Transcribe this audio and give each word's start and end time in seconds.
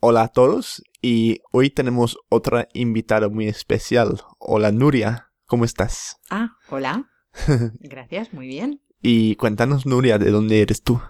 Hola 0.00 0.22
a 0.22 0.28
todos 0.28 0.84
y 1.02 1.40
hoy 1.50 1.70
tenemos 1.70 2.18
otra 2.28 2.68
invitada 2.72 3.28
muy 3.28 3.48
especial. 3.48 4.22
Hola 4.38 4.70
Nuria, 4.70 5.32
¿cómo 5.44 5.64
estás? 5.64 6.18
Ah, 6.30 6.52
hola. 6.70 7.10
Gracias, 7.80 8.32
muy 8.32 8.46
bien. 8.46 8.80
Y 9.02 9.34
cuéntanos 9.34 9.86
Nuria, 9.86 10.18
¿de 10.18 10.30
dónde 10.30 10.62
eres 10.62 10.82
tú? 10.82 11.00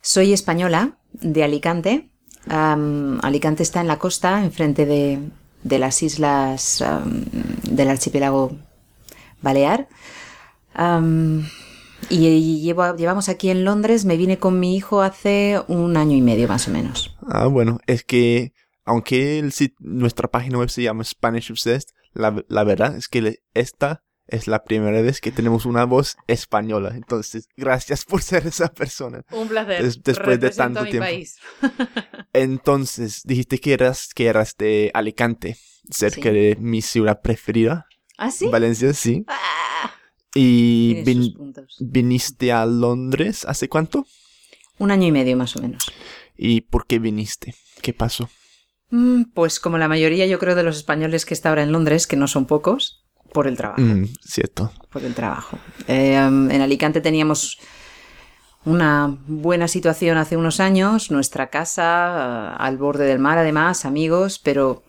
Soy 0.00 0.32
española, 0.32 1.00
de 1.12 1.42
Alicante. 1.42 2.12
Alicante 2.46 3.64
está 3.64 3.80
en 3.80 3.88
la 3.88 3.98
costa, 3.98 4.44
enfrente 4.44 4.86
de, 4.86 5.18
de 5.64 5.78
las 5.80 6.00
islas 6.00 6.84
del 7.68 7.90
archipiélago 7.90 8.52
Balear. 9.42 9.88
Y 12.08 12.60
llevo, 12.62 12.96
llevamos 12.96 13.28
aquí 13.28 13.50
en 13.50 13.64
Londres, 13.64 14.04
me 14.04 14.16
vine 14.16 14.38
con 14.38 14.58
mi 14.58 14.76
hijo 14.76 15.02
hace 15.02 15.60
un 15.68 15.96
año 15.96 16.16
y 16.16 16.22
medio 16.22 16.48
más 16.48 16.68
o 16.68 16.70
menos. 16.70 17.16
Ah, 17.28 17.46
bueno, 17.46 17.78
es 17.86 18.04
que 18.04 18.52
aunque 18.84 19.38
el, 19.38 19.52
nuestra 19.78 20.28
página 20.28 20.58
web 20.58 20.70
se 20.70 20.82
llama 20.82 21.04
Spanish 21.04 21.50
Obsessed, 21.50 21.90
la, 22.12 22.44
la 22.48 22.64
verdad 22.64 22.96
es 22.96 23.08
que 23.08 23.40
esta 23.54 24.02
es 24.30 24.46
la 24.46 24.64
primera 24.64 25.00
vez 25.02 25.20
que 25.20 25.32
tenemos 25.32 25.66
una 25.66 25.84
voz 25.84 26.16
española. 26.26 26.92
Entonces, 26.94 27.48
gracias 27.56 28.04
por 28.04 28.22
ser 28.22 28.46
esa 28.46 28.68
persona. 28.68 29.22
Un 29.32 29.48
placer. 29.48 29.84
después 30.02 30.40
de 30.40 30.50
tanto 30.50 30.84
tiempo. 30.84 31.00
País. 31.00 31.38
Entonces, 32.32 33.22
dijiste 33.24 33.58
que 33.58 33.72
eras, 33.72 34.10
que 34.14 34.26
eras 34.26 34.56
de 34.56 34.90
Alicante, 34.94 35.56
cerca 35.90 36.30
de 36.30 36.56
mi 36.60 36.80
ciudad 36.82 37.20
preferida. 37.20 37.86
¿Ah, 38.18 38.30
sí? 38.30 38.48
Valencia, 38.48 38.92
sí. 38.92 39.24
Ah, 39.26 39.59
y 40.34 41.02
viniste 41.80 42.52
a 42.52 42.66
Londres 42.66 43.44
hace 43.46 43.68
cuánto? 43.68 44.06
Un 44.78 44.90
año 44.90 45.06
y 45.06 45.12
medio 45.12 45.36
más 45.36 45.56
o 45.56 45.62
menos. 45.62 45.92
¿Y 46.36 46.62
por 46.62 46.86
qué 46.86 46.98
viniste? 46.98 47.54
¿Qué 47.82 47.92
pasó? 47.92 48.28
Mm, 48.90 49.24
pues 49.34 49.60
como 49.60 49.78
la 49.78 49.88
mayoría 49.88 50.26
yo 50.26 50.38
creo 50.38 50.54
de 50.54 50.62
los 50.62 50.76
españoles 50.76 51.24
que 51.24 51.34
está 51.34 51.50
ahora 51.50 51.62
en 51.62 51.72
Londres, 51.72 52.06
que 52.06 52.16
no 52.16 52.26
son 52.28 52.46
pocos, 52.46 53.04
por 53.32 53.46
el 53.46 53.56
trabajo. 53.56 53.80
Mm, 53.80 54.06
cierto. 54.22 54.72
Por 54.90 55.04
el 55.04 55.14
trabajo. 55.14 55.58
Eh, 55.86 56.14
en 56.14 56.60
Alicante 56.60 57.00
teníamos 57.00 57.58
una 58.64 59.18
buena 59.26 59.68
situación 59.68 60.18
hace 60.18 60.36
unos 60.36 60.60
años, 60.60 61.10
nuestra 61.10 61.48
casa 61.48 62.52
eh, 62.52 62.56
al 62.58 62.76
borde 62.76 63.04
del 63.04 63.18
mar 63.18 63.38
además, 63.38 63.84
amigos, 63.84 64.38
pero 64.38 64.82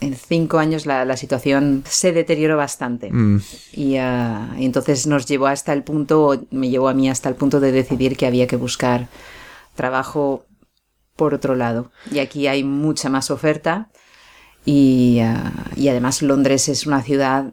en 0.00 0.14
cinco 0.14 0.58
años 0.58 0.86
la, 0.86 1.16
situación 1.16 1.84
se 1.88 2.12
deterioró 2.12 2.56
bastante. 2.56 3.10
Mm. 3.10 3.40
Y, 3.72 3.96
y, 3.96 4.64
entonces 4.64 5.06
nos 5.06 5.26
llevó 5.26 5.46
hasta 5.46 5.72
el 5.72 5.82
punto, 5.82 6.46
me 6.50 6.68
llevó 6.68 6.88
a 6.88 6.94
mí 6.94 7.08
hasta 7.10 7.28
el 7.28 7.34
punto 7.34 7.60
de 7.60 7.72
decidir 7.72 8.16
que 8.16 8.26
había 8.26 8.46
que 8.46 8.56
buscar 8.56 9.08
trabajo 9.74 10.44
por 11.16 11.34
otro 11.34 11.56
lado. 11.56 11.90
Y 12.10 12.20
aquí 12.20 12.46
hay 12.46 12.64
mucha 12.64 13.10
más 13.10 13.30
oferta. 13.30 13.90
Y, 14.64 15.20
y 15.76 15.88
además 15.88 16.22
Londres 16.22 16.68
es 16.68 16.86
una 16.86 17.02
ciudad 17.02 17.52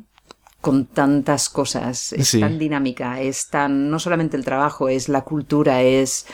con 0.61 0.85
tantas 0.85 1.49
cosas, 1.49 2.11
es 2.11 2.31
tan 2.39 2.57
dinámica, 2.57 3.21
es 3.21 3.49
tan, 3.49 3.91
no 3.91 3.99
solamente 3.99 4.35
el 4.35 4.43
trabajo, 4.43 4.89
es 4.89 5.09
la 5.09 5.21
cultura, 5.21 5.83
es 5.83 6.25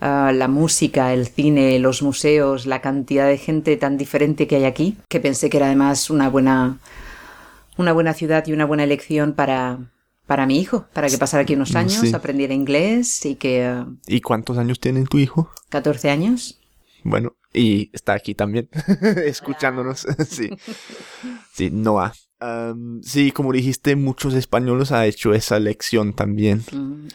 la 0.00 0.48
música, 0.48 1.12
el 1.12 1.26
cine, 1.26 1.78
los 1.78 2.02
museos, 2.02 2.66
la 2.66 2.80
cantidad 2.80 3.26
de 3.26 3.38
gente 3.38 3.76
tan 3.76 3.96
diferente 3.96 4.46
que 4.46 4.56
hay 4.56 4.64
aquí, 4.64 4.96
que 5.08 5.20
pensé 5.20 5.50
que 5.50 5.56
era 5.56 5.66
además 5.66 6.10
una 6.10 6.28
buena, 6.28 6.78
una 7.76 7.92
buena 7.92 8.14
ciudad 8.14 8.46
y 8.46 8.52
una 8.52 8.64
buena 8.64 8.84
elección 8.84 9.32
para, 9.32 9.90
para 10.26 10.46
mi 10.46 10.58
hijo, 10.60 10.86
para 10.92 11.08
que 11.08 11.18
pasara 11.18 11.42
aquí 11.42 11.54
unos 11.54 11.74
años, 11.74 12.12
aprendiera 12.14 12.54
inglés 12.54 13.24
y 13.26 13.34
que... 13.36 13.64
Ah, 13.64 13.86
¿Y 14.06 14.20
cuántos 14.20 14.58
años 14.58 14.80
tiene 14.80 15.04
tu 15.04 15.18
hijo? 15.18 15.50
14 15.70 16.10
años. 16.10 16.60
Bueno, 17.04 17.36
y 17.52 17.90
está 17.92 18.12
aquí 18.12 18.34
también, 18.34 18.68
escuchándonos. 19.24 20.06
sí. 20.28 20.50
Sí, 21.52 21.70
Noah 21.70 22.12
sí, 23.02 23.32
como 23.32 23.52
dijiste, 23.52 23.96
muchos 23.96 24.34
españoles 24.34 24.92
han 24.92 25.04
hecho 25.04 25.34
esa 25.34 25.58
lección 25.58 26.12
también. 26.12 26.64
Mm, 26.72 27.08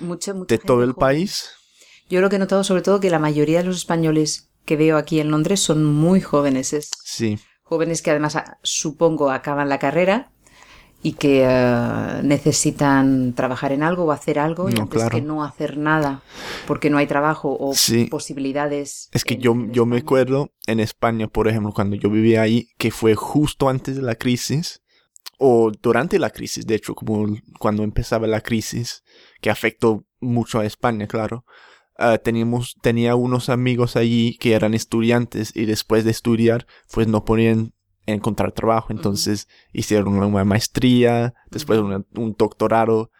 de 0.47 0.57
todo 0.57 0.83
el 0.83 0.95
país. 0.95 1.51
Yo 2.09 2.21
lo 2.21 2.29
que 2.29 2.35
he 2.37 2.39
notado 2.39 2.63
sobre 2.63 2.81
todo 2.81 2.99
que 2.99 3.09
la 3.09 3.19
mayoría 3.19 3.59
de 3.59 3.65
los 3.65 3.77
españoles 3.77 4.49
que 4.65 4.77
veo 4.77 4.97
aquí 4.97 5.19
en 5.19 5.31
Londres 5.31 5.59
son 5.59 5.83
muy 5.83 6.21
jóvenes. 6.21 6.75
sí. 7.03 7.39
Jóvenes 7.65 8.01
que 8.01 8.11
además 8.11 8.35
ah, 8.35 8.59
supongo 8.61 9.31
acaban 9.31 9.69
la 9.69 9.79
carrera 9.79 10.31
y 11.01 11.13
que 11.13 11.45
ah, 11.45 12.21
necesitan 12.23 13.33
trabajar 13.33 13.71
en 13.71 13.83
algo 13.83 14.05
o 14.05 14.11
hacer 14.11 14.37
algo 14.37 14.69
y 14.69 14.79
antes 14.79 15.09
que 15.09 15.21
no 15.21 15.43
hacer 15.43 15.77
nada 15.77 16.21
porque 16.65 16.89
no 16.89 16.97
hay 16.97 17.07
trabajo 17.07 17.55
o 17.59 17.73
posibilidades. 18.09 19.09
Es 19.11 19.25
que 19.25 19.37
yo, 19.37 19.55
yo 19.69 19.85
me 19.85 19.97
acuerdo 19.97 20.51
en 20.67 20.79
España, 20.79 21.27
por 21.27 21.47
ejemplo, 21.47 21.73
cuando 21.73 21.95
yo 21.95 22.09
vivía 22.09 22.41
ahí, 22.41 22.69
que 22.77 22.91
fue 22.91 23.15
justo 23.15 23.69
antes 23.69 23.97
de 23.97 24.01
la 24.01 24.15
crisis, 24.15 24.81
o 25.37 25.71
durante 25.81 26.19
la 26.19 26.29
crisis, 26.29 26.65
de 26.65 26.75
hecho, 26.75 26.95
como 26.95 27.35
cuando 27.59 27.83
empezaba 27.83 28.27
la 28.27 28.41
crisis, 28.41 29.03
que 29.41 29.49
afectó 29.49 30.05
mucho 30.21 30.59
a 30.59 30.65
España, 30.65 31.07
claro. 31.07 31.45
Ah, 32.03 32.17
teníamos, 32.17 32.75
tenía 32.81 33.15
unos 33.15 33.49
amigos 33.49 33.95
allí 33.95 34.37
que 34.37 34.53
eran 34.53 34.73
estudiantes 34.73 35.55
y 35.55 35.65
después 35.65 36.03
de 36.03 36.11
estudiar, 36.11 36.67
pues 36.91 37.07
no 37.07 37.23
podían 37.23 37.73
encontrar 38.05 38.51
trabajo. 38.51 38.87
Entonces 38.91 39.47
hicieron 39.71 40.09
una 40.09 40.43
maestría, 40.43 41.33
después 41.49 41.79
un 41.79 42.35
doctorado, 42.37 43.11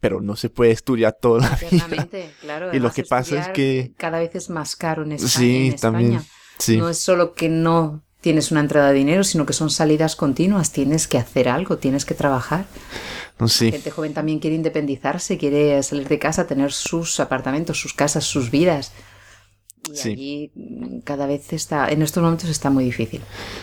pero 0.00 0.20
no 0.20 0.36
se 0.36 0.50
puede 0.50 0.70
estudiar 0.72 1.16
toda 1.20 1.48
la 1.48 1.56
vida. 1.88 2.08
Claro, 2.40 2.74
y 2.74 2.78
lo 2.78 2.90
que 2.90 3.04
pasa 3.04 3.40
es 3.40 3.48
que... 3.48 3.92
Cada 3.96 4.18
vez 4.18 4.34
es 4.34 4.50
más 4.50 4.76
caro 4.76 5.02
en 5.04 5.12
España. 5.12 5.30
Sí, 5.30 5.74
también. 5.80 6.20
Sí. 6.58 6.76
No 6.76 6.88
es 6.88 6.98
solo 6.98 7.32
que 7.32 7.48
no 7.48 8.04
tienes 8.20 8.50
una 8.50 8.60
entrada 8.60 8.88
de 8.88 8.94
dinero, 8.94 9.24
sino 9.24 9.46
que 9.46 9.52
son 9.52 9.70
salidas 9.70 10.16
continuas, 10.16 10.72
tienes 10.72 11.08
que 11.08 11.18
hacer 11.18 11.48
algo, 11.48 11.78
tienes 11.78 12.04
que 12.04 12.14
trabajar. 12.14 12.66
Sí. 13.46 13.66
La 13.66 13.72
gente 13.72 13.90
joven 13.90 14.12
también 14.12 14.38
quiere 14.38 14.56
independizarse, 14.56 15.38
quiere 15.38 15.82
salir 15.82 16.08
de 16.08 16.18
casa, 16.18 16.46
tener 16.46 16.72
sus 16.72 17.20
apartamentos, 17.20 17.80
sus 17.80 17.94
casas, 17.94 18.24
sus 18.24 18.50
vidas. 18.50 18.92
Y 19.90 19.96
sí. 19.96 20.10
allí 20.10 20.52
cada 21.04 21.26
vez 21.26 21.52
está, 21.52 21.88
en 21.88 22.02
estos 22.02 22.22
momentos 22.22 22.50
está 22.50 22.68
muy 22.68 22.84
difícil. 22.84 23.22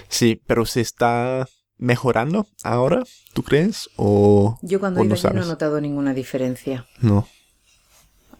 Sí, 0.09 0.41
pero 0.47 0.65
se 0.65 0.81
está 0.81 1.47
mejorando 1.77 2.47
ahora, 2.63 3.03
¿tú 3.33 3.43
crees? 3.43 3.89
O, 3.97 4.57
Yo 4.63 4.79
cuando 4.79 5.03
no, 5.03 5.15
no 5.15 5.43
he 5.43 5.45
notado 5.45 5.79
ninguna 5.79 6.15
diferencia. 6.15 6.87
No. 7.01 7.27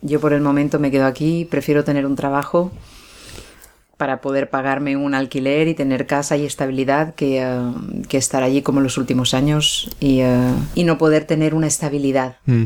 Yo 0.02 0.20
por 0.20 0.34
el 0.34 0.42
momento 0.42 0.80
me 0.80 0.90
quedo 0.90 1.06
aquí, 1.06 1.46
prefiero 1.46 1.84
tener 1.84 2.06
un 2.06 2.16
trabajo 2.16 2.72
para 3.98 4.22
poder 4.22 4.50
pagarme 4.50 4.96
un 4.96 5.16
alquiler 5.16 5.68
y 5.68 5.74
tener 5.74 6.06
casa 6.06 6.38
y 6.38 6.46
estabilidad 6.46 7.16
que, 7.16 7.42
eh, 7.42 7.60
que 8.08 8.18
estar 8.18 8.44
allí 8.44 8.62
como 8.62 8.80
en 8.80 8.84
los 8.84 8.98
últimos 8.98 9.34
años 9.34 9.90
y, 10.00 10.22
eh, 10.22 10.54
y 10.76 10.84
no 10.84 10.98
poder 10.98 11.26
tener 11.26 11.56
una 11.56 11.68
estabilidad. 11.68 12.38
Mm. 12.46 12.66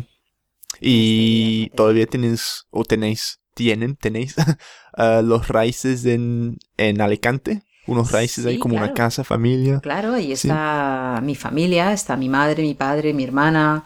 Y 0.82 1.70
todavía 1.76 2.06
tienes, 2.06 2.66
o 2.70 2.84
tenéis, 2.84 3.40
tienen, 3.54 3.96
tenéis 3.96 4.36
uh, 4.38 5.22
los 5.24 5.48
raíces 5.48 6.06
en, 6.06 6.58
en 6.78 7.02
Alicante. 7.02 7.64
Unos 7.88 8.12
raíces 8.12 8.46
ahí 8.46 8.60
como 8.60 8.78
una 8.78 8.94
casa, 8.94 9.24
familia. 9.24 9.80
Claro, 9.80 10.14
ahí 10.14 10.32
está 10.32 11.20
mi 11.24 11.34
familia, 11.34 11.94
está 11.94 12.16
mi 12.16 12.30
madre, 12.30 12.62
mi 12.62 12.76
padre, 12.76 13.12
mi 13.12 13.24
hermana, 13.24 13.84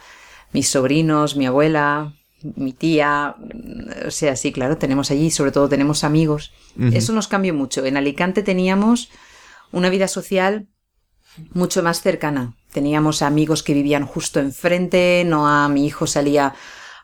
mis 0.52 0.68
sobrinos, 0.68 1.34
mi 1.34 1.46
abuela, 1.46 2.12
mi 2.56 2.72
tía, 2.72 3.36
o 4.06 4.10
sea, 4.10 4.36
sí, 4.36 4.52
claro, 4.52 4.76
tenemos 4.78 5.10
allí, 5.10 5.30
sobre 5.30 5.52
todo 5.52 5.68
tenemos 5.68 6.04
amigos. 6.04 6.52
Eso 6.92 7.12
nos 7.12 7.28
cambió 7.28 7.54
mucho. 7.54 7.84
En 7.84 7.96
Alicante 7.96 8.42
teníamos 8.42 9.08
una 9.72 9.88
vida 9.88 10.08
social 10.08 10.68
mucho 11.52 11.82
más 11.82 12.00
cercana. 12.00 12.54
Teníamos 12.72 13.22
amigos 13.22 13.62
que 13.62 13.74
vivían 13.74 14.06
justo 14.06 14.40
enfrente, 14.40 15.24
no 15.26 15.48
a 15.48 15.68
mi 15.68 15.86
hijo 15.86 16.06
salía 16.06 16.54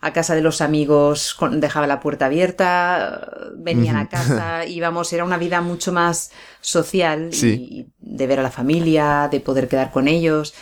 a 0.00 0.12
casa 0.12 0.34
de 0.34 0.42
los 0.42 0.60
amigos, 0.60 1.36
dejaba 1.52 1.86
la 1.86 2.00
puerta 2.00 2.26
abierta, 2.26 3.28
venían 3.56 3.97
a 3.97 4.08
casa, 4.08 4.66
íbamos, 4.66 5.12
era 5.12 5.25
una 5.25 5.38
vida 5.38 5.60
mucho 5.60 5.92
más 5.92 6.32
social 6.60 7.31
y 7.32 7.87
de 7.99 8.26
ver 8.26 8.40
a 8.40 8.43
la 8.43 8.50
familia, 8.50 9.28
de 9.31 9.38
poder 9.40 9.69
quedar 9.69 9.93
con 9.93 10.08
ellos. 10.08 10.55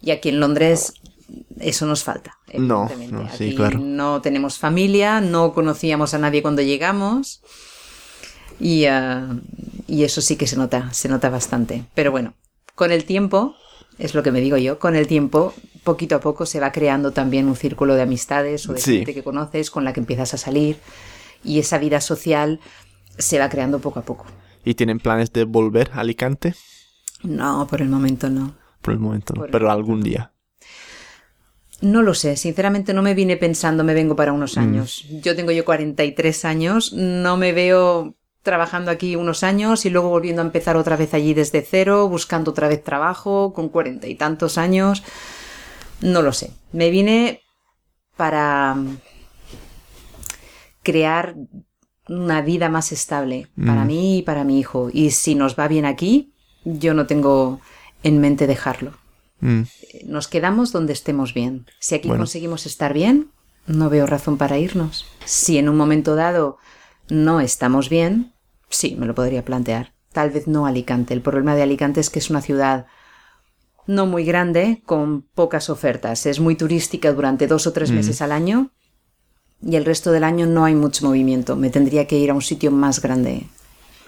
Y 0.00 0.12
aquí 0.12 0.30
en 0.30 0.40
Londres 0.40 0.94
eso 1.58 1.86
nos 1.86 2.04
falta. 2.04 2.38
No, 2.54 2.90
no, 3.10 3.28
sí, 3.36 3.54
claro. 3.54 3.78
no 3.78 4.20
tenemos 4.20 4.58
familia, 4.58 5.20
no 5.20 5.52
conocíamos 5.52 6.14
a 6.14 6.18
nadie 6.18 6.42
cuando 6.42 6.62
llegamos 6.62 7.42
y, 8.60 8.86
ah, 8.86 9.36
y, 9.86 10.04
eso 10.04 10.20
sí 10.20 10.36
que 10.36 10.46
se 10.46 10.56
nota, 10.56 10.92
se 10.92 11.08
nota 11.08 11.28
bastante. 11.28 11.84
Pero 11.94 12.10
bueno, 12.10 12.34
con 12.74 12.92
el 12.92 13.04
tiempo, 13.04 13.54
es 13.98 14.14
lo 14.14 14.22
que 14.22 14.32
me 14.32 14.40
digo 14.40 14.56
yo, 14.56 14.78
con 14.78 14.96
el 14.96 15.06
tiempo, 15.06 15.54
poquito 15.84 16.16
a 16.16 16.20
poco 16.20 16.46
se 16.46 16.60
va 16.60 16.72
creando 16.72 17.12
también 17.12 17.48
un 17.48 17.56
círculo 17.56 17.94
de 17.94 18.02
amistades 18.02 18.68
o 18.68 18.72
de 18.72 18.80
gente 18.80 19.14
que 19.14 19.22
conoces 19.22 19.70
con 19.70 19.84
la 19.84 19.92
que 19.92 20.00
empiezas 20.00 20.34
a 20.34 20.36
salir 20.36 20.78
y 21.44 21.58
esa 21.58 21.78
vida 21.78 22.00
social 22.00 22.60
se 23.18 23.38
va 23.38 23.48
creando 23.48 23.78
poco 23.78 24.00
a 24.00 24.02
poco. 24.02 24.26
¿Y 24.64 24.74
tienen 24.74 24.98
planes 24.98 25.32
de 25.32 25.44
volver 25.44 25.90
a 25.94 26.00
Alicante? 26.00 26.54
No, 27.22 27.66
por 27.68 27.80
el 27.82 27.88
momento 27.88 28.28
no. 28.28 28.54
Por 28.82 28.94
el 28.94 29.00
momento 29.00 29.32
no, 29.34 29.46
pero 29.50 29.70
algún 29.70 30.02
día. 30.02 30.32
No 31.82 32.02
lo 32.02 32.14
sé, 32.14 32.36
sinceramente 32.36 32.94
no 32.94 33.02
me 33.02 33.14
vine 33.14 33.36
pensando 33.36 33.84
me 33.84 33.94
vengo 33.94 34.16
para 34.16 34.32
unos 34.32 34.56
mm. 34.56 34.60
años. 34.60 35.04
Yo 35.22 35.36
tengo 35.36 35.50
yo 35.52 35.64
43 35.64 36.44
años, 36.44 36.92
no 36.92 37.36
me 37.36 37.52
veo 37.52 38.14
trabajando 38.42 38.90
aquí 38.90 39.16
unos 39.16 39.42
años 39.42 39.84
y 39.84 39.90
luego 39.90 40.08
volviendo 40.08 40.40
a 40.40 40.44
empezar 40.44 40.76
otra 40.76 40.96
vez 40.96 41.12
allí 41.14 41.34
desde 41.34 41.62
cero, 41.62 42.08
buscando 42.08 42.52
otra 42.52 42.68
vez 42.68 42.82
trabajo 42.82 43.52
con 43.52 43.68
cuarenta 43.68 44.06
y 44.06 44.14
tantos 44.14 44.56
años. 44.56 45.02
No 46.00 46.22
lo 46.22 46.32
sé. 46.32 46.52
Me 46.72 46.90
vine 46.90 47.42
para 48.16 48.76
crear 50.82 51.34
una 52.08 52.40
vida 52.40 52.68
más 52.68 52.92
estable 52.92 53.48
para 53.56 53.84
Mm. 53.84 53.86
mí 53.86 54.18
y 54.18 54.22
para 54.22 54.44
mi 54.44 54.60
hijo. 54.60 54.90
Y 54.92 55.10
si 55.10 55.34
nos 55.34 55.58
va 55.58 55.66
bien 55.66 55.84
aquí, 55.84 56.32
yo 56.64 56.94
no 56.94 57.06
tengo 57.06 57.60
en 58.02 58.20
mente 58.20 58.46
dejarlo. 58.46 58.92
Mm, 59.40 59.62
Nos 60.06 60.28
quedamos 60.28 60.72
donde 60.72 60.92
estemos 60.92 61.34
bien. 61.34 61.66
Si 61.78 61.94
aquí 61.94 62.08
Bueno. 62.08 62.22
conseguimos 62.22 62.66
estar 62.66 62.92
bien, 62.94 63.30
no 63.66 63.90
veo 63.90 64.06
razón 64.06 64.38
para 64.38 64.58
irnos. 64.58 65.06
Si 65.24 65.58
en 65.58 65.68
un 65.68 65.76
momento 65.76 66.14
dado 66.14 66.58
no 67.08 67.40
estamos 67.40 67.88
bien, 67.88 68.32
sí, 68.68 68.96
me 68.98 69.06
lo 69.06 69.14
podría 69.14 69.44
plantear. 69.44 69.92
Tal 70.12 70.30
vez 70.30 70.46
no 70.46 70.66
Alicante. 70.66 71.12
El 71.14 71.20
problema 71.20 71.54
de 71.54 71.62
Alicante 71.62 72.00
es 72.00 72.08
que 72.10 72.18
es 72.18 72.30
una 72.30 72.40
ciudad 72.40 72.86
no 73.86 74.06
muy 74.06 74.24
grande, 74.24 74.82
con 74.84 75.22
pocas 75.22 75.70
ofertas. 75.70 76.26
Es 76.26 76.40
muy 76.40 76.56
turística 76.56 77.12
durante 77.12 77.46
dos 77.46 77.66
o 77.66 77.72
tres 77.72 77.90
meses 77.92 78.20
al 78.22 78.32
año 78.32 78.70
y 79.62 79.76
el 79.76 79.84
resto 79.84 80.10
del 80.12 80.24
año 80.24 80.46
no 80.46 80.64
hay 80.64 80.74
mucho 80.74 81.06
movimiento. 81.06 81.54
Me 81.56 81.70
tendría 81.70 82.06
que 82.06 82.18
ir 82.18 82.30
a 82.30 82.34
un 82.34 82.42
sitio 82.42 82.70
más 82.70 83.00
grande. 83.00 83.46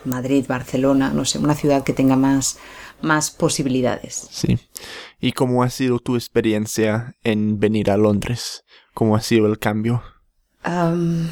Madrid, 0.05 0.45
Barcelona, 0.49 1.13
no 1.13 1.25
sé, 1.25 1.39
una 1.39 1.55
ciudad 1.55 1.85
que 1.85 1.93
tenga 1.93 2.17
más, 2.17 2.59
más 3.03 3.31
posibilidades. 3.31 4.29
sí. 4.31 4.59
¿Y 5.21 5.33
cómo 5.33 5.63
ha 5.65 5.71
sido 5.71 5.99
tu 5.99 6.15
experiencia 6.15 7.15
en 7.25 7.59
venir 7.59 7.91
a 7.91 7.97
Londres? 7.97 8.65
¿Cómo 8.95 9.17
ha 9.17 9.21
sido 9.21 9.47
el 9.47 9.59
cambio? 9.59 10.03
Am, 10.63 11.31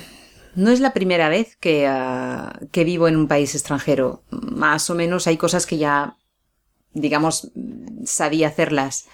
no 0.56 0.70
es 0.70 0.80
la 0.80 0.92
primera 0.92 1.28
vez 1.28 1.56
que, 1.56 1.86
ah, 1.86 2.58
que 2.72 2.82
vivo 2.84 3.06
en 3.08 3.16
un 3.16 3.28
país 3.28 3.54
extranjero. 3.54 4.24
Más 4.30 4.90
o 4.90 4.94
menos 4.96 5.26
hay 5.28 5.36
cosas 5.36 5.66
que 5.66 5.78
ya, 5.78 6.16
digamos, 6.94 7.50
sabía 8.04 8.48
hacerlas. 8.48 9.06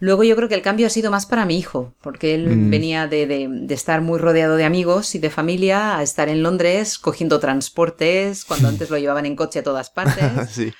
Luego 0.00 0.22
yo 0.22 0.36
creo 0.36 0.48
que 0.48 0.54
el 0.54 0.62
cambio 0.62 0.86
ha 0.86 0.90
sido 0.90 1.10
más 1.10 1.26
para 1.26 1.44
mi 1.44 1.58
hijo, 1.58 1.92
porque 2.00 2.34
él 2.34 2.48
Mm. 2.48 2.70
venía 2.70 3.08
de, 3.08 3.26
de- 3.26 3.48
de 3.50 3.74
estar 3.74 4.00
muy 4.00 4.20
rodeado 4.20 4.54
de 4.56 4.64
amigos 4.64 5.16
y 5.16 5.18
de 5.18 5.28
familia 5.28 5.98
a 5.98 6.02
estar 6.04 6.28
en 6.28 6.44
Londres 6.44 7.00
cogiendo 7.00 7.40
transportes, 7.40 8.44
cuando 8.44 8.68
antes 8.68 8.90
lo 8.90 8.98
llevaban 8.98 9.26
en 9.26 9.34
coche 9.34 9.58
a 9.58 9.62
todas 9.64 9.90
partes. 9.98 10.50
sí. 10.50 10.72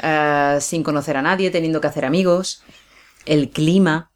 Ah, 0.00 0.58
sin 0.60 0.82
conocer 0.82 1.16
a 1.16 1.22
nadie, 1.22 1.50
teniendo 1.50 1.80
que 1.80 1.86
hacer 1.88 2.04
amigos. 2.04 2.62
El 3.24 3.50
clima, 3.50 4.10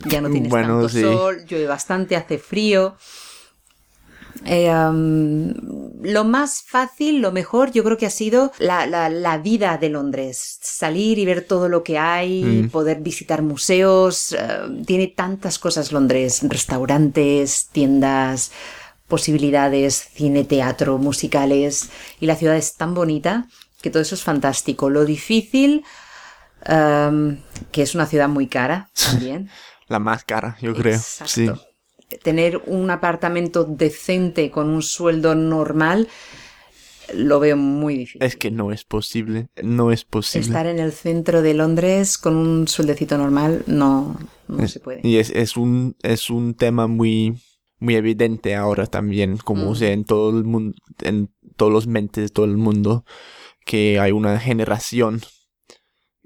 ya 0.00 0.20
no 0.20 0.30
tienes 0.30 0.50
Bueno, 0.50 0.80
tanto 0.80 0.88
sí. 0.88 1.02
sol, 1.02 1.44
llueve 1.46 1.66
bastante, 1.66 2.16
hace 2.16 2.38
frío. 2.38 2.96
Eh, 4.46 4.70
lo 6.02 6.24
más 6.24 6.62
fácil, 6.62 7.20
lo 7.20 7.30
mejor, 7.32 7.72
yo 7.72 7.84
creo 7.84 7.96
que 7.98 8.06
ha 8.06 8.10
sido 8.10 8.52
la, 8.58 8.86
la- 8.86 9.10
la 9.10 9.38
vida 9.38 9.76
de 9.78 9.90
Londres. 9.90 10.58
Salir 10.62 11.18
y 11.18 11.24
ver 11.26 11.44
todo 11.46 11.68
lo 11.68 11.82
que 11.82 11.98
hay, 11.98 12.62
Mm. 12.64 12.68
poder 12.70 13.00
visitar 13.00 13.42
museos. 13.42 14.32
eh, 14.32 14.38
tiene 14.86 15.08
tantas 15.08 15.58
cosas 15.58 15.92
Londres, 15.92 16.40
restaurantes, 16.42 17.68
tiendas, 17.72 18.50
posibilidades, 19.08 19.94
cine, 20.14 20.44
teatro, 20.44 20.98
musicales. 20.98 21.90
Y 22.20 22.26
la 22.26 22.36
ciudad 22.36 22.56
es 22.56 22.74
tan 22.76 22.94
bonita 22.94 23.46
que 23.82 23.90
todo 23.90 24.02
eso 24.02 24.14
es 24.14 24.22
fantástico. 24.22 24.90
Lo 24.90 25.04
difícil, 25.04 25.84
am, 26.64 27.38
que 27.72 27.82
es 27.82 27.94
una 27.94 28.06
ciudad 28.06 28.28
muy 28.28 28.46
cara 28.46 28.90
también. 29.10 29.48
La 29.88 29.98
más 29.98 30.24
cara, 30.24 30.56
yo 30.60 30.74
creo. 30.74 30.98
Sí. 31.26 31.44
Exacto. 31.44 31.66
Tener 32.22 32.60
un 32.66 32.90
apartamento 32.90 33.64
decente 33.64 34.50
con 34.50 34.68
un 34.68 34.82
sueldo 34.82 35.34
normal 35.34 36.08
lo 37.14 37.40
veo 37.40 37.56
muy 37.56 37.96
difícil. 37.96 38.22
Es 38.22 38.36
que 38.36 38.50
no 38.52 38.70
es 38.72 38.84
posible. 38.84 39.48
No 39.62 39.90
es 39.90 40.04
posible. 40.04 40.46
Estar 40.46 40.66
en 40.66 40.78
el 40.78 40.92
centro 40.92 41.42
de 41.42 41.54
Londres 41.54 42.18
con 42.18 42.36
un 42.36 42.68
sueldecito 42.68 43.18
normal 43.18 43.64
no, 43.66 44.16
no 44.46 44.62
Es- 44.62 44.72
se 44.72 44.80
puede. 44.80 45.00
Y 45.02 45.16
es, 45.18 45.30
es 45.30 45.56
un 45.56 45.96
es 46.02 46.30
un 46.30 46.54
tema 46.54 46.86
muy 46.86 47.40
muy 47.80 47.96
evidente 47.96 48.54
ahora 48.54 48.86
también, 48.86 49.38
como 49.38 49.72
Mm. 49.72 49.74
sea 49.76 49.90
en 49.92 50.04
todo 50.04 50.30
el 50.36 50.44
mundo, 50.44 50.76
en 51.02 51.30
todos 51.56 51.72
los 51.72 51.86
mentes 51.86 52.24
de 52.24 52.28
todo 52.28 52.44
el 52.44 52.56
mundo, 52.58 53.04
que 53.64 54.00
hay 54.00 54.12
una 54.12 54.38
generación 54.40 55.20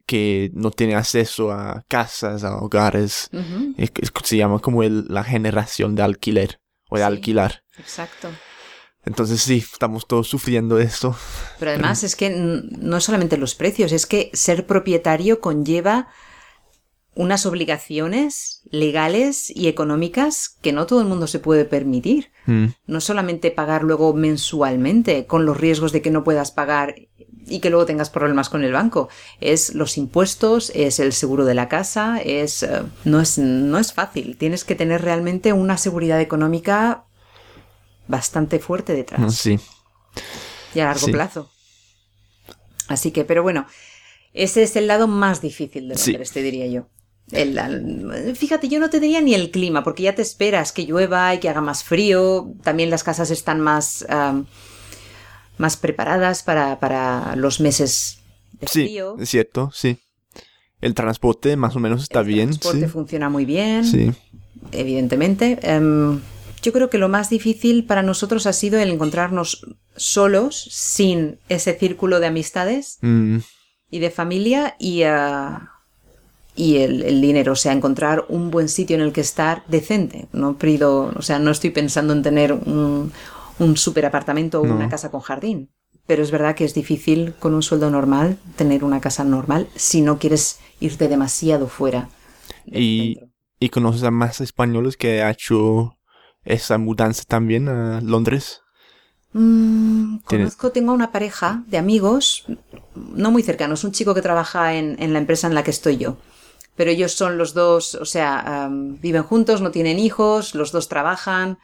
que 0.07 0.51
no 0.55 0.71
tiene 0.71 0.95
acceso 0.95 1.51
a 1.51 1.85
casas, 1.89 2.45
a 2.45 2.57
hogares. 2.59 3.31
Es- 3.79 3.93
es- 4.01 4.13
se 4.23 4.37
llama 4.37 4.59
como 4.59 4.83
el- 4.83 5.07
la 5.09 5.25
generación 5.25 5.95
de 5.95 6.03
alquiler 6.03 6.61
o 6.91 6.97
de 6.97 7.03
Sí. 7.03 7.07
alquilar. 7.07 7.63
exacto. 7.79 8.29
Entonces 9.07 9.43
sí, 9.43 9.59
estamos 9.59 10.07
todos 10.07 10.29
sufriendo 10.29 10.79
esto. 10.79 11.15
Pero 11.59 11.73
además 11.73 12.03
es 12.05 12.17
que 12.17 12.31
no 12.31 12.97
es 12.97 13.05
solamente 13.05 13.37
los 13.37 13.55
precios, 13.55 13.93
es 13.93 14.07
que 14.07 14.31
ser 14.33 14.67
propietario 14.67 15.41
conlleva 15.41 16.09
unas 17.17 17.47
obligaciones 17.47 18.63
legales 18.71 19.51
y 19.55 19.69
económicas 19.69 20.57
que 20.63 20.73
no 20.73 20.87
todo 20.87 21.01
el 21.01 21.07
mundo 21.07 21.27
se 21.27 21.39
puede 21.39 21.65
permitir. 21.65 22.33
Mm, 22.47 22.67
No 22.87 23.01
solamente 23.01 23.51
pagar 23.51 23.85
luego 23.85 24.13
mensualmente 24.15 25.27
con 25.27 25.47
los 25.47 25.57
riesgos 25.57 25.93
de 25.93 26.03
que 26.03 26.11
no 26.11 26.25
puedas 26.25 26.51
pagar 26.51 26.95
y 27.47 27.61
que 27.61 27.71
luego 27.71 27.85
tengas 27.87 28.11
problemas 28.11 28.49
con 28.49 28.65
el 28.65 28.73
banco. 28.73 29.09
Es 29.41 29.75
los 29.75 29.97
impuestos, 29.99 30.73
es 30.75 30.99
el 30.99 31.13
seguro 31.13 31.45
de 31.45 31.55
la 31.55 31.69
casa, 31.69 32.19
es 32.25 32.63
eh, 32.63 32.83
no 33.05 33.21
es 33.21 33.39
no 33.39 33.79
es 33.79 33.93
fácil. 33.93 34.37
Tienes 34.37 34.65
que 34.65 34.75
tener 34.75 35.03
realmente 35.03 35.53
una 35.53 35.77
seguridad 35.79 36.21
económica 36.21 37.05
bastante 38.09 38.59
fuerte 38.59 38.93
detrás 38.95 39.35
sí. 39.37 39.59
y 40.75 40.81
a 40.81 40.87
largo 40.87 41.07
Sí. 41.07 41.13
plazo. 41.13 41.51
Así 42.89 43.13
que, 43.13 43.25
pero 43.25 43.43
bueno, 43.43 43.67
ese 44.35 44.63
es 44.63 44.77
el 44.77 44.87
lado 44.87 45.07
más 45.07 45.41
difícil 45.41 45.89
de 45.89 45.97
Sí. 45.97 46.11
Londres, 46.13 46.33
te 46.33 46.43
diría 46.43 46.67
yo. 46.67 46.89
El- 47.35 48.35
fíjate, 48.37 48.69
yo 48.69 48.79
no 48.81 48.91
te 48.91 49.01
diría 49.01 49.21
ni 49.21 49.35
el 49.35 49.51
clima, 49.51 49.83
porque 49.85 50.05
ya 50.05 50.15
te 50.15 50.23
esperas 50.23 50.73
que 50.73 50.87
llueva 50.87 51.35
y 51.35 51.39
que 51.41 51.49
haga 51.49 51.61
más 51.61 51.83
frío. 51.85 52.53
También 52.63 52.91
las 52.91 53.03
casas 53.05 53.31
están 53.31 53.61
más, 53.61 54.05
más 55.59 55.77
preparadas 55.77 56.43
para, 56.43 56.79
para 56.81 57.37
los 57.37 57.61
meses 57.61 58.19
de 58.61 58.67
Sí, 58.67 58.83
frío. 58.85 59.17
es 59.21 59.29
cierto, 59.31 59.71
sí. 59.75 59.99
El 60.81 60.95
transporte 60.95 61.57
más 61.57 61.77
o 61.77 61.81
menos 61.81 62.03
está 62.03 62.21
el 62.21 62.27
bien. 62.27 62.49
transporte 62.51 62.81
Sí. 62.87 62.89
funciona 62.89 63.29
muy 63.29 63.45
bien. 63.45 63.85
sí. 63.85 64.13
evidentemente. 64.73 65.59
Em, 65.63 66.21
yo 66.63 66.73
creo 66.73 66.89
que 66.89 66.97
lo 66.99 67.09
más 67.11 67.29
difícil 67.29 67.85
para 67.85 68.03
nosotros 68.03 68.47
ha 68.47 68.53
sido 68.55 68.79
el 68.81 68.89
encontrarnos 68.91 69.67
solos, 69.95 70.67
sin 70.71 71.39
ese 71.51 71.79
círculo 71.79 72.19
de 72.19 72.27
amistades 72.29 72.97
Mm, 73.03 73.39
y 73.91 73.99
de 73.99 74.11
familia 74.11 74.75
y, 74.79 75.03
ah, 75.03 75.71
y 76.57 76.79
el, 76.79 77.03
el 77.03 77.21
dinero, 77.21 77.53
o 77.53 77.57
sea, 77.57 77.73
encontrar 77.73 78.25
un 78.29 78.51
buen 78.51 78.69
sitio 78.69 78.97
en 78.97 79.03
el 79.03 79.13
que 79.13 79.21
estar 79.21 79.65
decente. 79.69 80.29
No 80.33 80.57
pido, 80.59 81.13
o 81.17 81.23
sea, 81.23 81.39
no 81.39 81.51
estoy 81.51 81.71
pensando 81.71 82.13
en 82.13 82.23
tener 82.23 82.53
un, 82.53 83.13
un 83.59 83.77
super 83.77 84.07
apartamento 84.07 84.61
o 84.63 84.67
No. 84.67 84.75
una 84.75 84.89
casa 84.89 85.11
con 85.11 85.21
jardín. 85.21 85.71
Pero 86.07 86.23
es 86.23 86.31
verdad 86.31 86.55
que 86.55 86.65
es 86.65 86.75
difícil 86.75 87.35
con 87.39 87.55
un 87.55 87.63
sueldo 87.63 87.91
normal 87.91 88.39
tener 88.57 88.85
una 88.85 89.01
casa 89.01 89.25
normal 89.25 89.69
si 89.75 90.01
no 90.03 90.19
quieres 90.19 90.61
irte 90.81 91.09
demasiado 91.09 91.67
fuera. 91.69 92.09
Y-. 92.67 93.19
¿Y 93.61 93.69
conoces 93.71 94.03
a 94.03 94.11
más 94.11 94.41
españoles 94.41 94.97
que 94.97 95.23
ha 95.23 95.31
hecho 95.31 95.97
esa 96.45 96.77
mudanza 96.79 97.23
también 97.27 97.69
a 97.69 98.01
Londres? 98.03 98.61
Mm, 99.33 100.19
conozco, 100.25 100.71
tengo 100.71 100.93
una 100.93 101.11
pareja 101.11 101.65
de 101.67 101.79
amigos, 101.79 102.45
no 102.95 103.31
muy 103.33 103.43
cercanos, 103.43 103.83
un 103.83 103.91
chico 103.93 104.15
que 104.15 104.23
trabaja 104.23 104.75
en, 104.75 104.97
en 105.03 105.13
la 105.13 105.19
empresa 105.19 105.49
en 105.49 105.55
la 105.55 105.65
que 105.65 105.71
estoy 105.73 105.97
yo. 105.97 106.17
Pero 106.77 106.91
ellos 106.91 107.13
son 107.13 107.39
los 107.39 107.55
dos, 107.55 107.95
o 107.95 108.05
sea, 108.05 108.65
am, 108.65 109.01
viven 109.01 109.23
juntos, 109.23 109.61
no 109.61 109.71
tienen 109.71 109.99
hijos, 109.99 110.55
los 110.55 110.73
dos 110.73 110.89
trabajan 110.89 111.59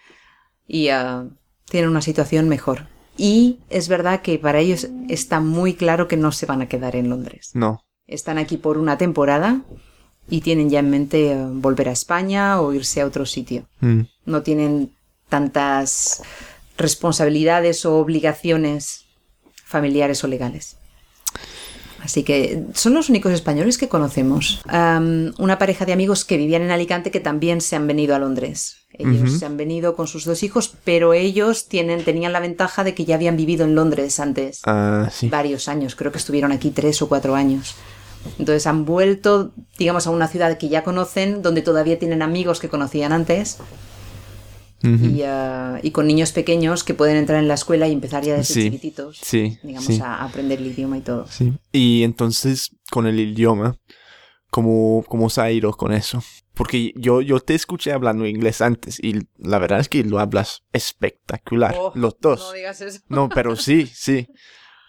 y 0.67 0.89
ah, 0.89 1.27
tienen 1.69 1.91
una 1.91 2.03
situación 2.03 2.49
mejor. 2.49 2.87
Y 3.17 3.59
es 3.71 3.89
verdad 3.89 4.23
que 4.23 4.39
para 4.39 4.61
ellos 4.61 4.89
está 5.09 5.41
muy 5.41 5.75
claro 5.75 6.09
que 6.09 6.17
no 6.17 6.33
se 6.33 6.47
van 6.47 6.63
a 6.63 6.69
quedar 6.69 6.97
en 6.97 7.11
Londres. 7.11 7.51
No. 7.55 7.85
Están 8.07 8.39
aquí 8.39 8.57
por 8.57 8.79
una 8.79 8.99
temporada 8.99 9.63
y 10.29 10.41
tienen 10.41 10.71
ya 10.71 10.79
en 10.79 10.91
mente 10.91 11.33
eh, 11.33 11.47
volver 11.51 11.89
a 11.89 11.93
España 11.93 12.61
o 12.61 12.73
irse 12.73 13.01
a 13.01 13.07
otro 13.07 13.27
sitio 13.27 13.67
Mm, 13.81 14.03
no 14.27 14.43
tienen 14.43 14.95
tantas 15.29 16.23
responsabilidades 16.77 17.85
o 17.87 17.99
obligaciones 17.99 19.07
familiares 19.65 20.23
o 20.25 20.29
legales. 20.29 20.77
Así 22.03 22.23
que 22.23 22.65
son 22.75 22.95
los 22.95 23.09
únicos 23.09 23.33
españoles 23.33 23.79
que 23.79 23.89
conocemos. 23.89 24.63
Am, 24.67 25.33
una 25.39 25.59
pareja 25.59 25.85
de 25.85 25.93
amigos 25.93 26.25
que 26.25 26.37
vivían 26.37 26.63
en 26.63 26.71
Alicante 26.71 27.11
que 27.11 27.21
también 27.21 27.61
se 27.61 27.77
han 27.77 27.87
venido 27.87 28.15
a 28.15 28.19
Londres. 28.19 28.77
Ellos 28.93 29.39
se 29.39 29.47
han 29.47 29.57
venido 29.57 29.95
con 29.95 30.07
sus 30.09 30.25
dos 30.25 30.43
hijos, 30.43 30.75
pero 30.85 31.15
ellos 31.15 31.69
tienen, 31.69 32.05
tenían 32.05 32.33
la 32.33 32.41
ventaja 32.41 32.85
de 32.85 32.93
que 32.93 33.05
ya 33.05 33.15
habían 33.15 33.37
vivido 33.37 33.65
en 33.65 33.75
Londres 33.75 34.19
antes 34.19 34.61
ah, 34.67 35.09
sí. 35.11 35.29
varios 35.29 35.69
años, 35.69 35.95
creo 35.95 36.11
que 36.11 36.19
estuvieron 36.19 36.53
aquí 36.53 36.71
tres 36.71 37.01
o 37.01 37.09
cuatro 37.09 37.35
años. 37.35 37.77
Entonces 38.39 38.67
han 38.67 38.85
vuelto, 38.85 39.53
digamos, 39.79 40.07
a 40.07 40.11
una 40.11 40.29
ciudad 40.29 40.59
que 40.59 40.69
ya 40.69 40.85
conocen, 40.85 41.41
donde 41.41 41.63
todavía 41.63 41.99
tienen 41.99 42.21
amigos 42.21 42.61
que 42.61 42.69
conocían 42.69 43.13
antes. 43.13 43.59
Y, 44.83 45.23
uh, 45.23 45.79
y, 45.83 45.91
con 45.91 46.07
niños 46.07 46.33
pequeños 46.33 46.85
que 46.85 46.95
pueden 46.95 47.17
entrar 47.17 47.39
en 47.39 47.49
la 47.49 47.55
escuela 47.55 47.87
y 47.87 47.93
empezar 47.93 48.23
ya 48.23 48.37
desde 48.37 48.55
Sí, 48.55 48.63
chiquititos, 48.65 49.19
sí, 49.23 49.59
digamos, 49.63 49.85
sí. 49.87 50.01
A, 50.03 50.15
a 50.15 50.25
aprender 50.25 50.59
el 50.59 50.69
idioma 50.69 50.97
y 50.97 51.03
todo. 51.03 51.27
Sí. 51.27 51.53
Y 51.73 52.03
entonces, 52.03 52.71
con 52.91 53.07
el 53.07 53.21
idioma, 53.21 53.77
¿cómo, 54.51 55.05
cómo 55.09 55.31
se 55.31 55.41
ha 55.41 55.51
ido 55.51 55.73
con 55.73 55.93
eso? 55.93 56.23
Porque 56.55 56.93
yo, 56.97 57.23
yo 57.23 57.41
te 57.41 57.55
escuché 57.55 57.93
hablando 57.93 58.27
inglés 58.27 58.61
antes 58.61 58.99
y 59.03 59.27
la 59.39 59.59
verdad 59.59 59.81
es 59.81 59.89
que 59.89 60.05
lo 60.05 60.19
hablas 60.19 60.63
espectacular. 60.73 61.75
Oh, 61.79 61.93
los 61.95 62.17
dos. 62.21 62.41
No 62.41 62.53
digas 62.53 62.81
eso. 62.81 63.01
No, 63.09 63.29
pero 63.29 63.57
sí, 63.57 63.87
sí. 63.87 64.29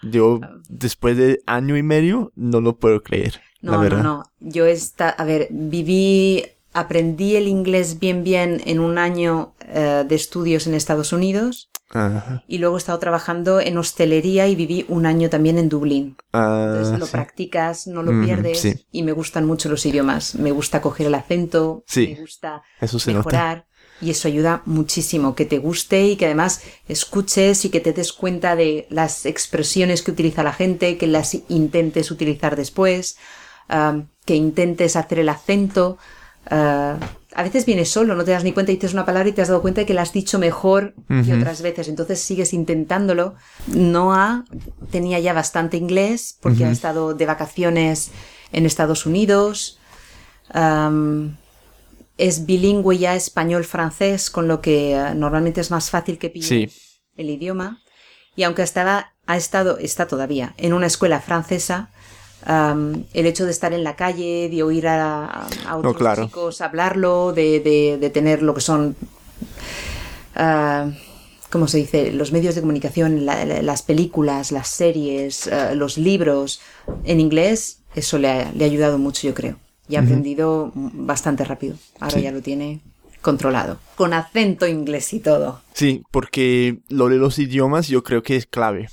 Yo, 0.01 0.39
después 0.69 1.17
de 1.17 1.41
año 1.45 1.77
y 1.77 1.83
medio, 1.83 2.33
no 2.36 2.60
lo 2.62 2.77
puedo 2.77 3.01
creer. 3.03 3.41
No, 3.62 3.74
la 3.74 3.77
verdad. 3.77 4.03
no, 4.03 4.17
no. 4.17 4.24
Yo 4.39 4.65
está, 4.65 5.10
a 5.10 5.24
ver, 5.24 5.48
viví, 5.51 6.43
aprendí 6.74 7.36
el 7.36 7.48
inglés 7.48 8.00
bien 8.00 8.24
bien 8.24 8.62
en 8.66 8.80
un 8.80 8.98
año 8.98 9.54
eh, 9.68 10.04
de 10.08 10.16
estudios 10.16 10.68
en 10.68 10.74
Estados 10.74 11.12
Unidos 11.13 11.70
Ajá. 11.90 12.44
y 12.48 12.60
luego 12.60 12.75
he 12.75 12.80
estado 12.80 13.00
trabajando 13.00 13.60
en 13.60 13.78
hostelería 13.78 14.48
y 14.48 14.56
viví 14.56 14.86
un 14.88 15.06
año 15.06 15.30
también 15.30 15.58
en 15.58 15.68
Dublín. 15.70 16.16
Ah, 16.34 16.66
Entonces 16.70 17.00
lo 17.00 17.06
sí. 17.06 17.12
practicas, 17.12 17.88
no 17.88 18.04
lo 18.04 18.24
pierdes 18.25 18.60
sí. 18.62 18.86
y 18.92 19.04
me 19.04 19.12
gustan 19.12 19.46
mucho 19.46 19.68
los 19.70 19.86
idiomas. 19.86 20.36
Me 20.36 20.51
gusta 20.51 20.82
coger 20.82 21.08
el 21.08 21.16
acento, 21.16 21.84
Sí. 21.88 22.13
me 22.16 22.22
gusta 22.22 22.62
Eso 22.80 23.00
se 23.00 23.12
nota. 23.12 23.20
mejorar 23.30 23.66
y 24.00 24.10
eso 24.10 24.28
ayuda 24.30 24.63
muchísimo, 24.66 25.36
que 25.36 25.46
te 25.46 25.60
guste 25.60 26.08
y 26.08 26.16
que 26.16 26.25
además 26.25 26.62
escuches 26.88 27.66
y 27.66 27.70
que 27.70 27.82
te 27.82 27.94
des 27.94 28.13
cuenta 28.13 28.56
de 28.56 28.88
las 28.90 29.25
expresiones 29.25 30.01
que 30.01 30.12
utiliza 30.12 30.42
la 30.44 30.54
gente, 30.54 30.98
que 30.98 31.06
las 31.08 31.38
intentes 31.50 32.10
utilizar 32.10 32.56
después, 32.56 33.18
que 34.25 34.36
intentes 34.36 34.96
hacer 34.96 35.20
el 35.20 35.30
acento. 35.30 35.98
Ah, 36.50 36.98
a 37.33 37.43
veces 37.43 37.65
vienes 37.65 37.89
solo, 37.89 38.15
no 38.15 38.24
te 38.25 38.31
das 38.31 38.43
ni 38.43 38.51
cuenta, 38.51 38.71
dices 38.71 38.93
una 38.93 39.05
palabra 39.05 39.29
y 39.29 39.31
te 39.31 39.41
has 39.41 39.48
dado 39.48 39.62
cuenta 39.62 39.81
de 39.81 39.86
que 39.88 39.93
la 39.93 40.01
has 40.01 40.12
dicho 40.12 40.38
mejor 40.38 40.93
que 41.07 41.13
Ujú. 41.31 41.36
otras 41.38 41.62
veces, 41.62 41.88
entonces 41.88 42.19
sigues 42.19 42.51
intentándolo. 42.53 43.36
Noah 43.67 44.43
tenía 44.91 45.19
ya 45.19 45.31
bastante 45.33 45.77
inglés 45.77 46.38
porque 46.41 46.63
ha 46.63 46.67
Ujú. 46.67 46.74
estado 46.74 47.13
de 47.13 47.25
vacaciones 47.25 48.12
en 48.51 48.65
Estados 48.65 49.05
Unidos. 49.05 49.79
Es 52.17 52.45
bilingüe 52.45 52.98
ya 52.98 53.15
español-francés, 53.15 54.29
con 54.29 54.48
lo 54.48 54.62
que 54.62 54.93
eh, 54.93 55.15
normalmente 55.15 55.62
es 55.62 55.71
más 55.71 55.89
fácil 55.89 56.17
que 56.19 56.29
pille 56.29 56.48
Sí. 56.48 56.69
el 57.15 57.29
idioma. 57.29 57.81
Y 58.36 58.43
aunque 58.43 58.62
estaba, 58.62 59.13
ha 59.25 59.38
estado, 59.38 59.77
está 59.79 60.07
todavía 60.07 60.53
en 60.57 60.74
una 60.74 60.86
escuela 60.88 61.19
francesa, 61.19 61.89
el 62.45 63.25
hecho 63.25 63.45
de 63.45 63.51
estar 63.51 63.74
en 63.74 63.83
la 63.83 63.95
calle, 63.95 64.50
de 64.50 64.63
oír 64.63 64.88
a, 64.88 65.25
a 65.67 65.77
otros 65.77 65.95
claro. 65.98 66.25
chicos 66.25 66.62
hablarlo, 66.62 67.33
de, 67.33 67.60
de- 67.60 67.98
de 68.00 68.10
tener 68.10 68.41
lo 68.41 68.53
que 68.53 68.62
son, 68.62 68.95
ah, 70.36 70.89
¿cómo 71.51 71.67
se 71.67 71.77
dice? 71.77 72.12
Los 72.12 72.31
medios 72.31 72.55
de 72.55 72.62
comunicación, 72.62 73.25
la- 73.25 73.45
la- 73.45 73.62
las 73.62 73.81
películas, 73.83 74.51
las 74.51 74.67
series, 74.69 75.48
ah, 75.48 75.74
los 75.75 75.98
libros 75.98 76.62
en 77.03 77.19
inglés, 77.19 77.83
eso 77.95 78.17
le 78.17 78.29
ha, 78.29 78.51
le 78.53 78.63
ha 78.63 78.67
ayudado 78.67 78.98
mucho, 78.98 79.27
yo 79.27 79.33
creo. 79.33 79.57
Y 79.89 79.98
ha 79.98 80.01
aprendido 80.01 80.71
bastante 80.74 81.43
rápido. 81.43 81.75
Ahora 82.00 82.15
Sí. 82.15 82.21
ya 82.21 82.31
lo 82.31 82.41
tiene 82.41 82.79
controlado. 83.21 83.77
Con 83.98 84.13
acento 84.13 84.65
inglés 84.65 85.12
y 85.13 85.19
todo. 85.19 85.62
Sí, 85.74 86.01
porque 86.12 86.79
lo 86.88 87.10
de 87.10 87.17
los 87.17 87.38
idiomas 87.39 87.88
yo 87.89 88.01
creo 88.01 88.24
que 88.24 88.38
es 88.38 88.45
clave. 88.45 88.88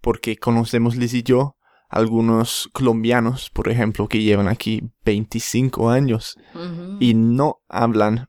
Porque 0.00 0.36
conocemos 0.36 0.94
Liz 0.96 1.12
y 1.14 1.22
yo 1.24 1.56
algunos 1.92 2.68
colombianos, 2.72 3.50
por 3.50 3.68
ejemplo, 3.68 4.08
que 4.08 4.22
llevan 4.22 4.48
aquí 4.48 4.82
25 5.04 5.90
años 5.90 6.36
Ujú. 6.54 6.96
y 7.00 7.14
no 7.14 7.60
hablan 7.68 8.28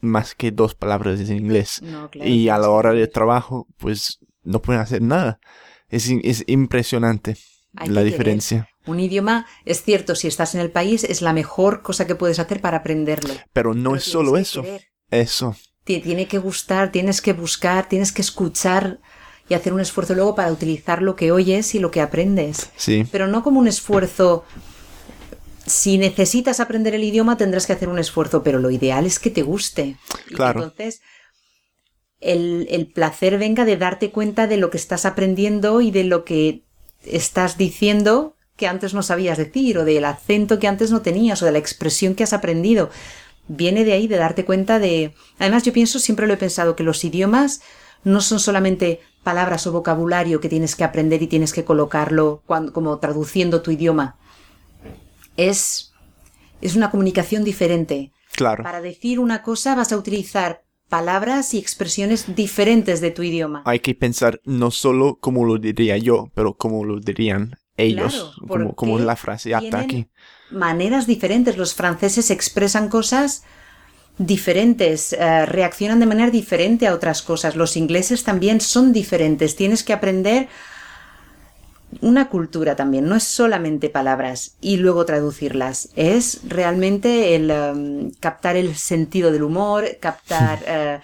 más 0.00 0.34
que 0.34 0.50
dos 0.50 0.74
palabras 0.74 1.20
en 1.20 1.36
inglés. 1.36 1.80
No, 1.82 2.10
claro, 2.10 2.28
y 2.28 2.48
a 2.48 2.58
la 2.58 2.70
hora 2.70 2.92
de 2.92 3.06
trabajo, 3.06 3.68
pues 3.76 4.18
no 4.42 4.60
pueden 4.60 4.82
hacer 4.82 5.02
nada. 5.02 5.38
Es, 5.88 6.08
in- 6.08 6.22
es 6.24 6.42
impresionante 6.46 7.36
Hay 7.76 7.88
la 7.90 8.02
diferencia. 8.02 8.68
Un 8.86 8.98
idioma, 8.98 9.46
es 9.64 9.84
cierto, 9.84 10.16
si 10.16 10.26
estás 10.26 10.54
en 10.56 10.60
el 10.62 10.72
país, 10.72 11.04
es 11.04 11.22
la 11.22 11.32
mejor 11.32 11.82
cosa 11.82 12.06
que 12.06 12.16
puedes 12.16 12.38
hacer 12.40 12.60
para 12.60 12.78
aprenderlo. 12.78 13.34
Pero 13.52 13.74
no 13.74 13.90
Pero 13.90 13.96
es 13.96 14.04
solo 14.04 14.36
eso. 14.38 14.64
Eso. 15.10 15.54
Te 15.84 16.00
tiene 16.00 16.26
que 16.26 16.38
gustar, 16.38 16.90
tienes 16.90 17.20
que 17.20 17.32
buscar, 17.32 17.88
tienes 17.88 18.10
que 18.10 18.22
escuchar 18.22 19.00
y 19.52 19.54
hacer 19.54 19.74
un 19.74 19.80
esfuerzo 19.80 20.14
luego 20.14 20.34
para 20.34 20.50
utilizar 20.50 21.02
lo 21.02 21.14
que 21.14 21.30
oyes 21.30 21.74
y 21.74 21.78
lo 21.78 21.90
que 21.90 22.00
aprendes. 22.00 22.70
Sí. 22.76 23.06
Pero 23.12 23.26
no 23.28 23.42
como 23.42 23.60
un 23.60 23.68
esfuerzo. 23.68 24.44
Si 25.66 25.98
necesitas 25.98 26.58
aprender 26.58 26.94
el 26.94 27.04
idioma, 27.04 27.36
tendrás 27.36 27.66
que 27.66 27.74
hacer 27.74 27.88
un 27.88 27.98
esfuerzo, 27.98 28.42
pero 28.42 28.58
lo 28.58 28.70
ideal 28.70 29.04
es 29.06 29.18
que 29.18 29.30
te 29.30 29.42
guste. 29.42 29.96
Y 30.28 30.34
Claro. 30.34 30.62
entonces, 30.62 31.02
el, 32.20 32.66
el 32.70 32.86
placer 32.86 33.38
venga 33.38 33.64
de 33.64 33.76
darte 33.76 34.10
cuenta 34.10 34.46
de 34.46 34.56
lo 34.56 34.70
que 34.70 34.78
estás 34.78 35.04
aprendiendo 35.04 35.80
y 35.82 35.90
de 35.90 36.04
lo 36.04 36.24
que 36.24 36.62
estás 37.04 37.58
diciendo 37.58 38.34
que 38.56 38.66
antes 38.66 38.94
no 38.94 39.02
sabías 39.02 39.38
decir, 39.38 39.76
o 39.78 39.84
del 39.84 40.04
acento 40.04 40.58
que 40.58 40.68
antes 40.68 40.90
no 40.90 41.02
tenías, 41.02 41.42
o 41.42 41.46
de 41.46 41.52
la 41.52 41.58
expresión 41.58 42.14
que 42.14 42.22
has 42.24 42.32
aprendido. 42.32 42.90
Viene 43.48 43.84
de 43.84 43.92
ahí, 43.92 44.06
de 44.08 44.16
darte 44.16 44.44
cuenta 44.44 44.78
de... 44.78 45.14
Además, 45.38 45.62
yo 45.64 45.72
pienso, 45.72 45.98
siempre 45.98 46.26
lo 46.26 46.34
he 46.34 46.38
pensado, 46.38 46.74
que 46.76 46.84
los 46.84 47.04
idiomas 47.04 47.60
no 48.04 48.20
son 48.20 48.40
solamente 48.40 49.00
palabras 49.22 49.66
o 49.66 49.72
vocabulario 49.72 50.40
que 50.40 50.48
tienes 50.48 50.74
que 50.74 50.84
aprender 50.84 51.22
y 51.22 51.26
tienes 51.26 51.52
que 51.52 51.64
colocarlo 51.64 52.42
cuando, 52.46 52.72
como 52.72 52.98
traduciendo 52.98 53.62
tu 53.62 53.70
idioma. 53.70 54.16
Es, 55.36 55.92
es 56.60 56.76
una 56.76 56.90
comunicación 56.90 57.44
diferente. 57.44 58.12
Claro. 58.32 58.62
Para 58.62 58.80
decir 58.80 59.20
una 59.20 59.42
cosa 59.42 59.74
vas 59.74 59.92
a 59.92 59.96
utilizar 59.96 60.64
palabras 60.88 61.54
y 61.54 61.58
expresiones 61.58 62.34
diferentes 62.34 63.00
de 63.00 63.10
tu 63.10 63.22
idioma. 63.22 63.62
Hay 63.64 63.80
que 63.80 63.94
pensar 63.94 64.40
no 64.44 64.70
solo 64.70 65.18
como 65.20 65.44
lo 65.44 65.58
diría 65.58 65.96
yo, 65.96 66.30
pero 66.34 66.54
como 66.54 66.84
lo 66.84 67.00
dirían 67.00 67.56
ellos. 67.76 68.34
Claro, 68.36 68.48
como, 68.48 68.74
como 68.74 68.98
la 68.98 69.16
frase 69.16 69.50
tienen 69.50 69.74
ataque. 69.74 70.08
Maneras 70.50 71.06
diferentes. 71.06 71.56
Los 71.56 71.74
franceses 71.74 72.30
expresan 72.30 72.88
cosas 72.88 73.44
diferentes, 74.18 75.12
eh, 75.12 75.46
reaccionan 75.46 76.00
de 76.00 76.06
manera 76.06 76.30
diferente 76.30 76.86
a 76.86 76.94
otras 76.94 77.22
cosas. 77.22 77.56
Los 77.56 77.76
ingleses 77.76 78.24
también 78.24 78.60
son 78.60 78.92
diferentes. 78.92 79.56
Tienes 79.56 79.82
que 79.82 79.92
aprender 79.92 80.48
una 82.00 82.28
cultura 82.28 82.74
también, 82.74 83.06
no 83.06 83.16
es 83.16 83.22
solamente 83.24 83.90
palabras 83.90 84.56
y 84.60 84.78
luego 84.78 85.04
traducirlas, 85.04 85.90
es 85.94 86.40
realmente 86.48 87.34
el 87.34 87.50
em, 87.50 88.10
captar 88.18 88.56
el 88.56 88.74
sentido 88.76 89.30
del 89.30 89.42
humor, 89.42 89.84
captar 90.00 90.60
eh, 90.66 91.00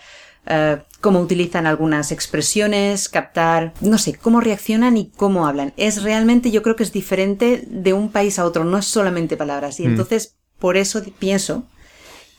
eh, 0.47 0.79
cómo 1.03 1.21
utilizan 1.21 1.67
algunas 1.67 2.11
expresiones, 2.11 3.11
captar, 3.11 3.75
no 3.83 3.99
sé, 3.99 4.15
cómo 4.15 4.41
reaccionan 4.41 4.97
y 4.97 5.11
cómo 5.15 5.47
hablan. 5.47 5.75
Es 5.77 6.03
realmente, 6.03 6.50
yo 6.50 6.62
creo 6.62 6.75
que 6.75 6.85
es 6.85 6.93
diferente 6.93 7.65
de 7.69 7.93
un 7.93 8.11
país 8.11 8.38
a 8.38 8.47
otro, 8.47 8.65
no 8.65 8.79
es 8.79 8.87
solamente 8.87 9.37
palabras. 9.37 9.81
Y 9.81 9.85
Mm. 9.85 9.91
entonces, 9.91 10.37
por 10.59 10.79
eso 10.79 11.03
pienso 11.19 11.65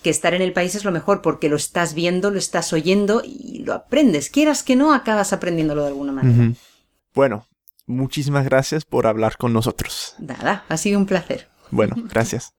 que 0.04 0.10
estar 0.10 0.34
en 0.34 0.42
el 0.42 0.54
país 0.54 0.76
es 0.76 0.86
lo 0.86 0.92
mejor, 0.92 1.22
porque 1.22 1.50
lo 1.50 1.56
estás 1.56 1.94
viendo, 1.94 2.32
lo 2.32 2.40
estás 2.40 2.72
oyendo 2.74 3.22
y 3.24 3.64
lo 3.64 3.74
aprendes. 3.74 4.30
Quieras 4.30 4.64
que 4.64 4.76
no, 4.76 4.94
acabas 4.94 5.34
aprendiéndolo 5.34 5.84
de 5.84 5.90
alguna 5.90 6.12
manera. 6.12 6.54
Bueno, 7.14 7.48
muchísimas 7.86 8.46
gracias 8.46 8.86
por 8.86 9.08
hablar 9.08 9.38
con 9.38 9.54
nosotros. 9.54 10.16
Nada, 10.20 10.64
ha 10.70 10.78
sido 10.78 11.00
un 11.00 11.06
placer. 11.06 11.50
Bueno, 11.72 11.96
gracias. 12.10 12.54